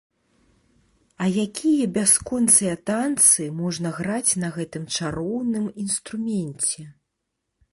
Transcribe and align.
А 1.25 1.25
якія 1.47 1.85
бясконцыя 1.97 2.73
танцы 2.91 3.43
можна 3.59 3.91
граць 3.99 4.33
на 4.45 4.49
гэтым 4.57 4.83
чароўным 4.95 5.65
інструменце! 5.85 6.81